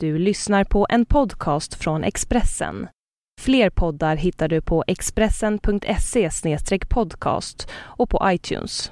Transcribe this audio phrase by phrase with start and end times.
[0.00, 2.88] Du lyssnar på en podcast från Expressen.
[3.40, 6.30] Fler poddar hittar du på expressen.se
[6.88, 8.90] podcast och på iTunes.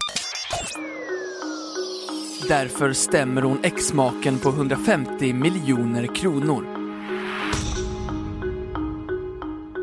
[2.48, 6.66] Därför stämmer hon exmaken på 150 miljoner kronor.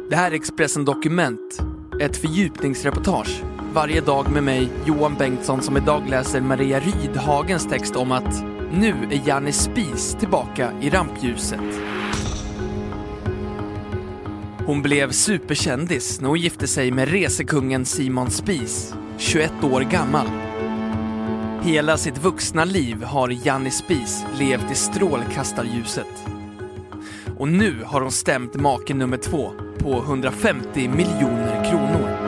[0.09, 1.61] Det här är Expressen Dokument,
[1.99, 3.43] ett fördjupningsreportage
[3.73, 8.93] varje dag med mig, Johan Bengtsson, som idag läser Maria Rydhagens text om att nu
[9.11, 11.81] är Janne Spis tillbaka i rampljuset.
[14.65, 20.27] Hon blev superkändis när hon gifte sig med resekungen Simon Spis, 21 år gammal.
[21.63, 26.27] Hela sitt vuxna liv har Janne Spis levt i strålkastarljuset.
[27.37, 32.20] Och nu har hon stämt maken nummer två på 150 miljoner kronor.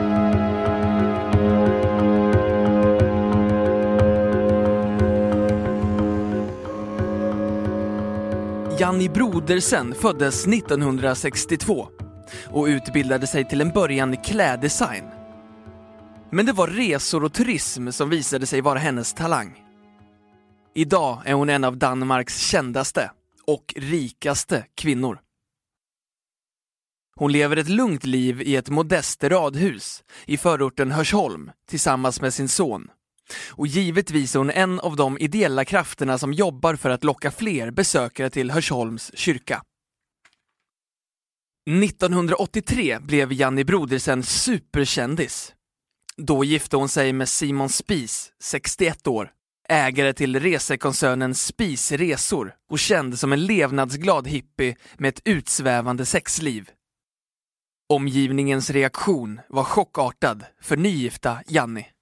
[8.78, 11.88] Janni Brodersen föddes 1962
[12.46, 15.04] och utbildade sig till en början i kläddesign.
[16.30, 19.62] Men det var resor och turism som visade sig vara hennes talang.
[20.74, 23.10] Idag är hon en av Danmarks kändaste
[23.46, 25.18] och rikaste kvinnor.
[27.16, 32.48] Hon lever ett lugnt liv i ett modest radhus i förorten Hörsholm tillsammans med sin
[32.48, 32.90] son.
[33.50, 37.70] Och givetvis är hon en av de ideella krafterna som jobbar för att locka fler
[37.70, 39.62] besökare till Hörsholms kyrka.
[41.70, 45.54] 1983 blev Janni Brodersen superkändis.
[46.16, 49.30] Då gifte hon sig med Simon Spies, 61 år,
[49.68, 56.70] ägare till resekoncernen Spies Resor och känd som en levnadsglad hippie med ett utsvävande sexliv.
[57.88, 61.93] Omgivningens reaktion var chockartad för nygifta Janni.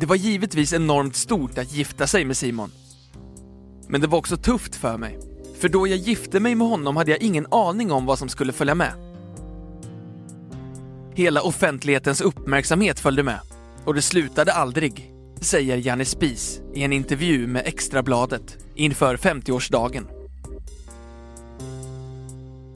[0.00, 2.70] Det var givetvis enormt stort att gifta sig med Simon.
[3.88, 5.18] Men det var också tufft för mig.
[5.60, 8.52] För då jag gifte mig med honom hade jag ingen aning om vad som skulle
[8.52, 8.92] följa med.
[11.14, 13.40] Hela offentlighetens uppmärksamhet följde med
[13.84, 20.04] och det slutade aldrig, säger Janne Spies i en intervju med Extrabladet inför 50-årsdagen.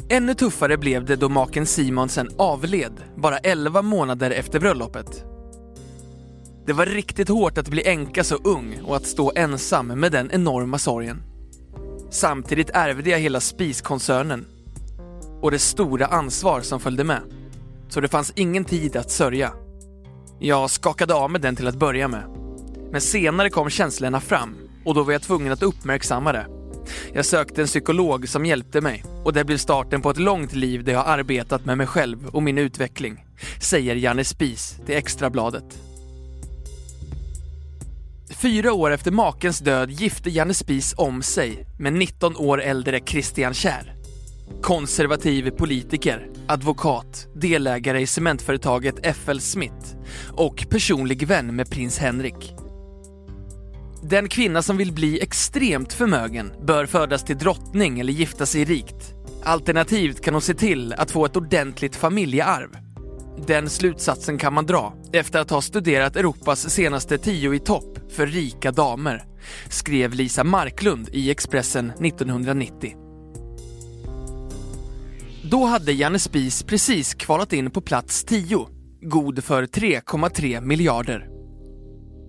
[0.08, 5.31] Ännu tuffare blev det då maken Simon sen avled, bara 11 månader efter bröllopet.
[6.66, 10.30] Det var riktigt hårt att bli änka så ung och att stå ensam med den
[10.30, 11.22] enorma sorgen.
[12.10, 14.46] Samtidigt ärvde jag hela spiskoncernen
[15.40, 17.20] och det stora ansvar som följde med.
[17.88, 19.52] Så det fanns ingen tid att sörja.
[20.38, 22.24] Jag skakade av mig den till att börja med.
[22.92, 26.46] Men senare kom känslorna fram och då var jag tvungen att uppmärksamma det.
[27.12, 30.84] Jag sökte en psykolog som hjälpte mig och det blev starten på ett långt liv
[30.84, 33.24] där jag arbetat med mig själv och min utveckling,
[33.60, 35.91] säger Janne Spis till Extrabladet.
[38.42, 43.54] Fyra år efter makens död gifte Janne Spis om sig med 19 år äldre Christian
[43.54, 43.94] Kjär.
[44.62, 49.96] Konservativ politiker, advokat, delägare i cementföretaget FL Smith
[50.30, 52.54] och personlig vän med prins Henrik.
[54.02, 59.14] Den kvinna som vill bli extremt förmögen bör födas till drottning eller gifta sig rikt.
[59.44, 62.91] Alternativt kan hon se till att få ett ordentligt familjearv.
[63.46, 68.26] Den slutsatsen kan man dra efter att ha studerat Europas senaste tio i topp för
[68.26, 69.24] rika damer,
[69.68, 72.96] skrev Lisa Marklund i Expressen 1990.
[75.50, 78.68] Då hade Janne Spies precis kvalat in på plats 10,
[79.00, 81.28] god för 3,3 miljarder.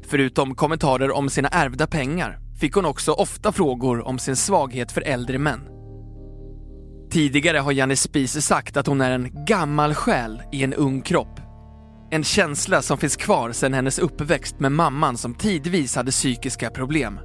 [0.08, 5.02] Förutom kommentarer om sina ärvda pengar fick hon också ofta frågor om sin svaghet för
[5.02, 5.59] äldre män.
[7.13, 11.40] Tidigare har Janne Spies sagt att hon är en gammal själ i en ung kropp.
[12.12, 17.19] En känsla som finns kvar sedan hennes uppväxt med mamman som tidvis hade psykiska problem.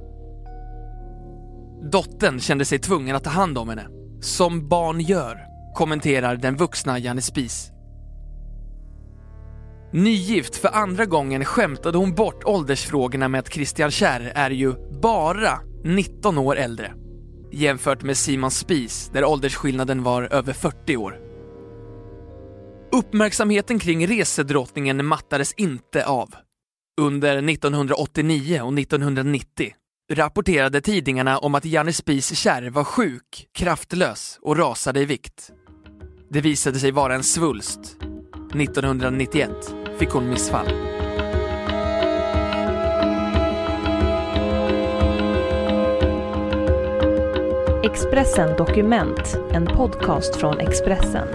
[1.91, 3.87] Dottern kände sig tvungen att ta hand om henne,
[4.21, 5.37] som barn gör,
[5.75, 7.71] kommenterar den vuxna Janne Spies.
[9.93, 15.59] Nygift för andra gången skämtade hon bort åldersfrågorna med att Christian Kärr är ju bara
[15.83, 16.93] 19 år äldre
[17.51, 21.19] jämfört med Simon Spies där åldersskillnaden var över 40 år.
[22.91, 26.29] Uppmärksamheten kring resedrottningen mattades inte av.
[27.01, 29.73] Under 1989 och 1990
[30.11, 35.51] rapporterade tidningarna om att Janne Spies kärr var sjuk, kraftlös och rasade i vikt.
[36.29, 37.79] Det visade sig vara en svulst.
[38.55, 39.49] 1991
[39.99, 40.88] fick hon missfall.
[47.91, 51.27] Expressen Dokument, en podcast från Expressen.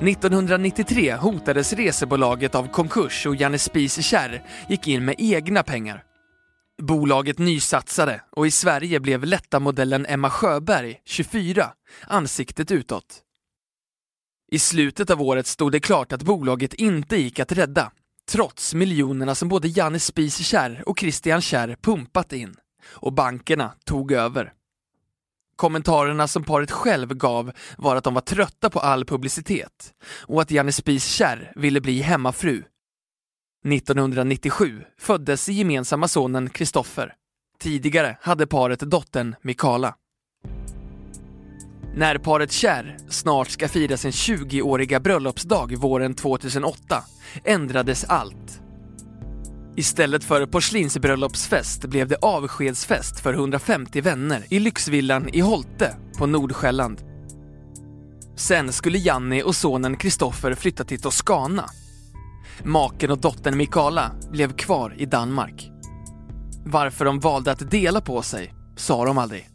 [0.00, 6.02] 1993 hotades resebolaget av konkurs och Janne Spies Kärr gick in med egna pengar.
[6.82, 11.72] Bolaget nysatsade och i Sverige blev lätta modellen Emma Sjöberg, 24,
[12.06, 13.22] ansiktet utåt.
[14.52, 17.92] I slutet av året stod det klart att bolaget inte gick att rädda,
[18.30, 22.54] trots miljonerna som både Janne Spies Kärr och Christian Kärr pumpat in.
[22.84, 24.52] Och bankerna tog över.
[25.56, 29.94] Kommentarerna som paret själv gav var att de var trötta på all publicitet
[30.26, 32.64] och att Janne Spies Kärr ville bli hemmafru.
[33.66, 37.14] 1997 föddes gemensamma sonen Kristoffer.
[37.58, 39.94] Tidigare hade paret dottern Mikala.
[41.94, 47.04] När paret Kärr snart ska fira sin 20-åriga bröllopsdag våren 2008
[47.44, 48.60] ändrades allt.
[49.76, 57.00] Istället för porslinsbröllopsfest blev det avskedsfest för 150 vänner i lyxvillan i Holte på Nordsjälland.
[58.36, 61.64] Sen skulle Janni och sonen Kristoffer flytta till Toscana.
[62.64, 65.70] Maken och dottern Mikala blev kvar i Danmark.
[66.64, 69.51] Varför de valde att dela på sig sa de aldrig.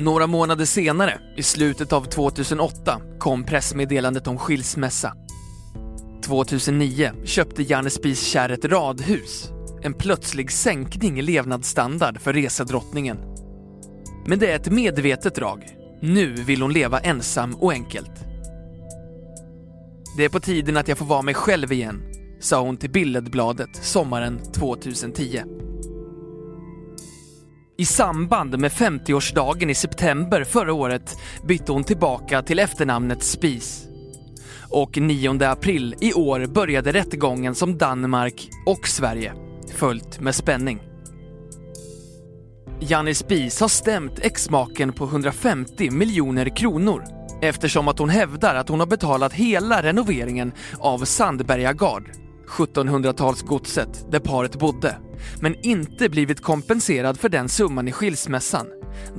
[0.00, 5.12] Några månader senare, i slutet av 2008, kom pressmeddelandet om skilsmässa.
[6.24, 9.50] 2009 köpte Janne Spies Kärr ett radhus.
[9.82, 13.18] En plötslig sänkning i levnadsstandard för resedrottningen.
[14.26, 15.66] Men det är ett medvetet drag.
[16.02, 18.24] Nu vill hon leva ensam och enkelt.
[20.16, 22.02] Det är på tiden att jag får vara mig själv igen,
[22.40, 25.42] sa hon till Billedbladet sommaren 2010.
[27.80, 31.16] I samband med 50-årsdagen i september förra året
[31.48, 33.86] bytte hon tillbaka till efternamnet Spies.
[34.70, 39.32] Och 9 april i år började rättegången som Danmark och Sverige
[39.74, 40.82] följt med spänning.
[42.80, 47.04] Janni Spies har stämt exmaken på 150 miljoner kronor
[47.42, 52.10] eftersom att hon hävdar att hon har betalat hela renoveringen av Sandberga Gard,
[52.50, 54.96] 1700-talsgodset där paret bodde,
[55.40, 58.66] men inte blivit kompenserad för den summan i skilsmässan,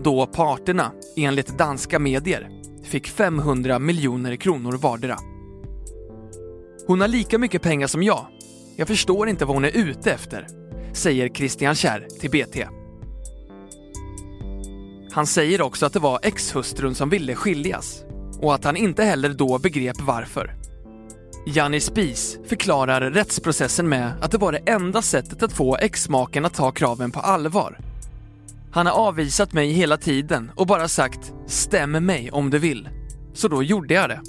[0.04, 2.50] då parterna, enligt danska medier,
[2.84, 5.18] fick 500 miljoner kronor vardera.
[6.88, 8.26] Hon har lika mycket pengar som jag.
[8.76, 10.48] Jag förstår inte vad hon är ute efter,
[10.94, 12.68] säger Christian Kjär till BT.
[15.12, 18.04] Han säger också att det var exhustrun som ville skiljas
[18.42, 20.61] och att han inte heller då begrep varför.
[21.46, 26.54] Janni Spies förklarar rättsprocessen med att det var det enda sättet att få exmaken att
[26.54, 27.78] ta kraven på allvar.
[28.72, 32.90] Han har avvisat mig hela tiden och bara sagt “stäm mig om du vill”.
[33.34, 34.22] Så då gjorde jag det.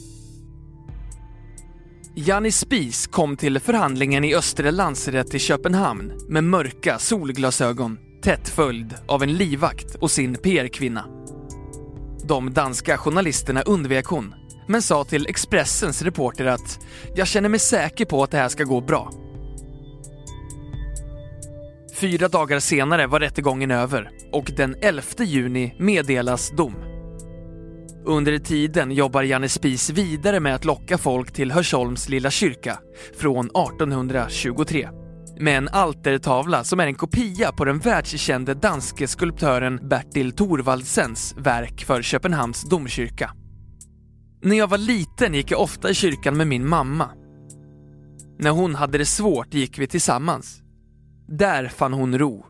[2.15, 8.95] Janni Spies kom till förhandlingen i Östre landsrätt i Köpenhamn med mörka solglasögon, tätt följd
[9.07, 11.05] av en livvakt och sin PR-kvinna.
[12.25, 14.35] De danska journalisterna undvek hon,
[14.67, 16.79] men sa till Expressens reporter att
[17.15, 19.13] “jag känner mig säker på att det här ska gå bra”.
[21.95, 26.75] Fyra dagar senare var rättegången över och den 11 juni meddelas dom.
[28.05, 32.79] Under tiden jobbar Janne Spies vidare med att locka folk till Hörsholms lilla kyrka
[33.19, 34.89] från 1823
[35.41, 41.85] med en altertavla som är en kopia på den världskände danske skulptören Bertil Thorvaldsens verk
[41.85, 43.31] för Köpenhamns domkyrka.
[44.45, 47.11] När jag var liten gick jag ofta i kyrkan med min mamma.
[48.39, 50.63] När hon hade det svårt gick vi tillsammans.
[51.29, 52.47] Där fann hon ro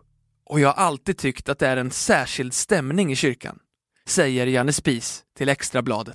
[0.46, 3.58] och jag har alltid tyckt att det är en särskild stämning i kyrkan
[4.08, 6.14] säger Janne Spis till Extrabladet.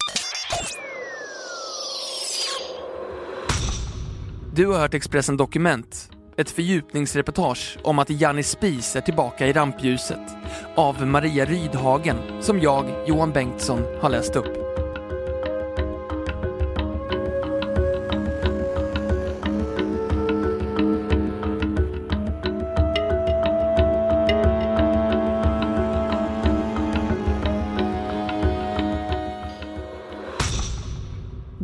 [4.53, 10.38] Du har hört Expressen Dokument, ett fördjupningsreportage om att Janne Spis är tillbaka i rampljuset
[10.75, 14.66] av Maria Rydhagen som jag, Johan Bengtsson, har läst upp.